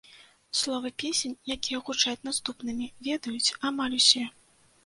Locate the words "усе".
4.01-4.27